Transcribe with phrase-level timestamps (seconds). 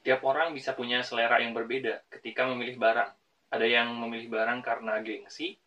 [0.00, 3.10] Tiap orang bisa punya selera yang berbeda ketika memilih barang.
[3.50, 5.58] Ada yang memilih barang karena gengsi,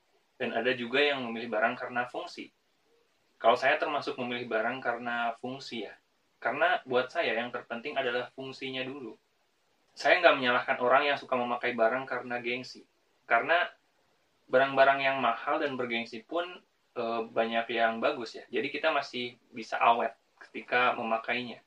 [0.41, 2.49] dan ada juga yang memilih barang karena fungsi.
[3.37, 5.93] Kalau saya termasuk memilih barang karena fungsi ya.
[6.39, 9.15] Karena buat saya yang terpenting adalah fungsinya dulu.
[9.93, 12.83] Saya nggak menyalahkan orang yang suka memakai barang karena gengsi.
[13.27, 13.67] Karena
[14.49, 16.43] barang-barang yang mahal dan bergengsi pun
[16.97, 18.43] e, banyak yang bagus ya.
[18.51, 20.11] Jadi kita masih bisa awet
[20.49, 21.63] ketika memakainya.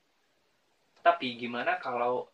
[1.00, 2.28] Tapi gimana kalau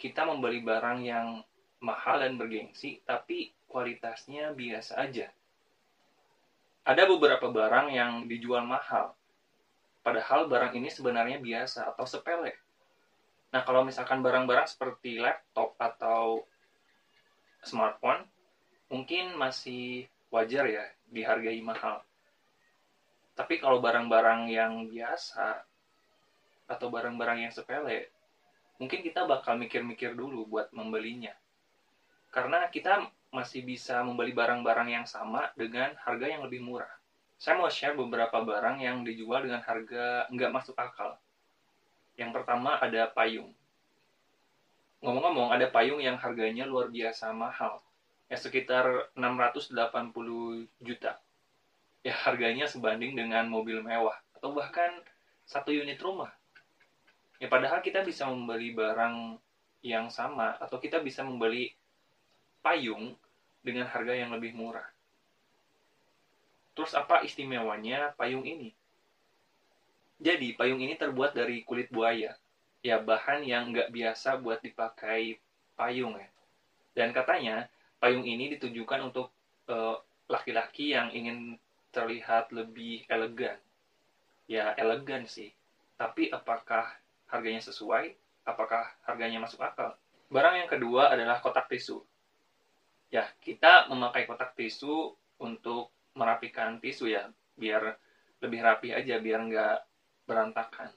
[0.00, 1.42] kita membeli barang yang
[1.84, 5.28] mahal dan bergengsi, tapi kualitasnya biasa aja.
[6.84, 9.16] Ada beberapa barang yang dijual mahal,
[10.04, 12.52] padahal barang ini sebenarnya biasa atau sepele.
[13.54, 16.44] Nah, kalau misalkan barang-barang seperti laptop atau
[17.64, 18.26] smartphone,
[18.92, 22.02] mungkin masih wajar ya dihargai mahal.
[23.34, 25.62] Tapi kalau barang-barang yang biasa
[26.68, 28.10] atau barang-barang yang sepele,
[28.78, 31.34] mungkin kita bakal mikir-mikir dulu buat membelinya.
[32.34, 36.90] Karena kita masih bisa membeli barang-barang yang sama dengan harga yang lebih murah.
[37.38, 41.18] Saya mau share beberapa barang yang dijual dengan harga nggak masuk akal.
[42.14, 43.50] Yang pertama ada payung.
[45.02, 47.82] Ngomong-ngomong, ada payung yang harganya luar biasa mahal.
[48.30, 49.76] Ya sekitar 680
[50.80, 51.20] juta.
[52.00, 54.16] Ya harganya sebanding dengan mobil mewah.
[54.32, 55.04] Atau bahkan
[55.44, 56.32] satu unit rumah
[57.42, 59.38] ya padahal kita bisa membeli barang
[59.84, 61.72] yang sama atau kita bisa membeli
[62.64, 63.12] payung
[63.60, 64.88] dengan harga yang lebih murah.
[66.72, 68.72] Terus apa istimewanya payung ini?
[70.18, 72.32] Jadi payung ini terbuat dari kulit buaya,
[72.80, 75.36] ya bahan yang nggak biasa buat dipakai
[75.76, 76.28] payung ya.
[76.96, 77.68] Dan katanya
[78.00, 79.34] payung ini ditujukan untuk
[79.64, 81.60] laki laki-laki yang ingin
[81.92, 83.60] terlihat lebih elegan.
[84.48, 85.52] Ya elegan sih.
[86.00, 86.90] Tapi apakah
[87.34, 88.14] harganya sesuai,
[88.46, 89.98] apakah harganya masuk akal.
[90.30, 91.98] Barang yang kedua adalah kotak tisu.
[93.10, 97.26] Ya, kita memakai kotak tisu untuk merapikan tisu ya,
[97.58, 97.98] biar
[98.38, 99.78] lebih rapi aja, biar nggak
[100.30, 100.94] berantakan.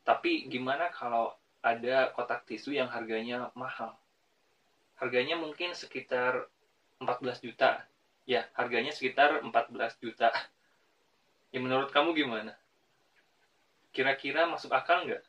[0.00, 3.92] Tapi gimana kalau ada kotak tisu yang harganya mahal?
[4.96, 6.48] Harganya mungkin sekitar
[7.04, 7.84] 14 juta.
[8.24, 10.32] Ya, harganya sekitar 14 juta.
[11.50, 12.54] Ya menurut kamu gimana?
[13.90, 15.24] Kira-kira masuk akal nggak?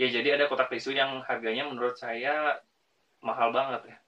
[0.00, 2.60] Ya jadi ada kotak tisu yang harganya menurut saya
[3.22, 3.98] mahal banget ya.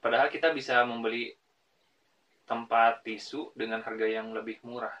[0.00, 1.36] Padahal kita bisa membeli
[2.48, 4.94] tempat tisu dengan harga yang lebih murah.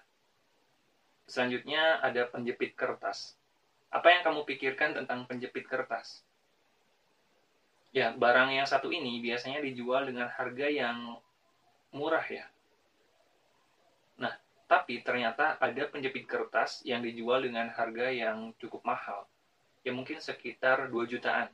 [1.24, 3.34] Selanjutnya ada penjepit kertas.
[3.90, 6.22] Apa yang kamu pikirkan tentang penjepit kertas?
[7.90, 11.18] Ya barang yang satu ini biasanya dijual dengan harga yang
[11.90, 12.46] murah ya
[14.70, 19.26] tapi ternyata ada penjepit kertas yang dijual dengan harga yang cukup mahal.
[19.82, 21.50] Ya mungkin sekitar 2 jutaan.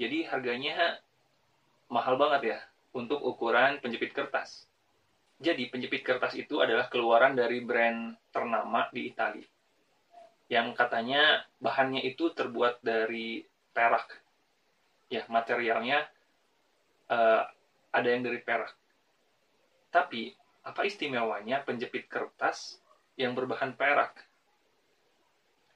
[0.00, 1.04] Jadi harganya
[1.92, 2.58] mahal banget ya
[2.96, 4.64] untuk ukuran penjepit kertas.
[5.36, 9.44] Jadi penjepit kertas itu adalah keluaran dari brand ternama di Italia.
[10.48, 13.44] Yang katanya bahannya itu terbuat dari
[13.76, 14.16] perak.
[15.12, 16.08] Ya, materialnya
[17.12, 17.44] uh,
[17.92, 18.72] ada yang dari perak.
[19.92, 20.32] Tapi
[20.62, 22.78] apa istimewanya penjepit kertas
[23.18, 24.14] yang berbahan perak?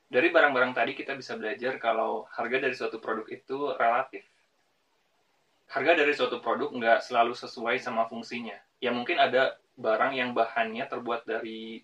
[0.06, 4.22] Dari barang-barang tadi kita bisa belajar kalau harga dari suatu produk itu relatif.
[5.66, 8.54] Harga dari suatu produk nggak selalu sesuai sama fungsinya.
[8.78, 11.82] Ya mungkin ada barang yang bahannya terbuat dari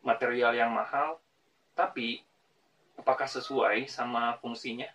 [0.00, 1.20] material yang mahal,
[1.76, 2.24] tapi
[2.96, 4.88] apakah sesuai sama fungsinya?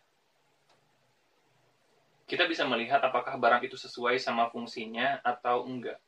[2.26, 6.02] Kita bisa melihat apakah barang itu sesuai sama fungsinya atau enggak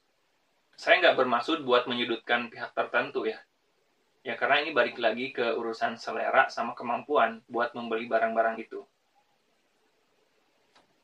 [0.82, 3.38] saya nggak bermaksud buat menyudutkan pihak tertentu ya.
[4.26, 8.82] Ya karena ini balik lagi ke urusan selera sama kemampuan buat membeli barang-barang itu.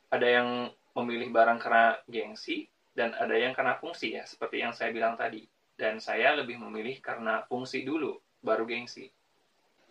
[0.09, 0.49] Ada yang
[0.97, 2.65] memilih barang karena gengsi
[2.97, 5.45] dan ada yang karena fungsi ya, seperti yang saya bilang tadi.
[5.77, 9.13] Dan saya lebih memilih karena fungsi dulu, baru gengsi.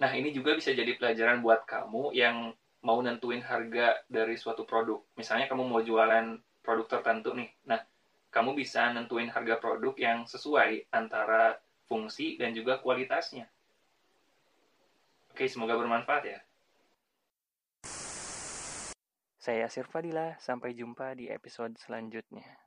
[0.02, 2.50] Nah, ini juga bisa jadi pelajaran buat kamu yang
[2.82, 4.98] mau nentuin harga dari suatu produk.
[5.14, 7.54] Misalnya kamu mau jualan produk tertentu nih.
[7.70, 7.78] Nah,
[8.36, 11.56] kamu bisa nentuin harga produk yang sesuai antara
[11.88, 13.48] fungsi dan juga kualitasnya.
[15.32, 16.38] Oke, semoga bermanfaat ya.
[19.40, 22.65] Saya Yasir Fadila, sampai jumpa di episode selanjutnya.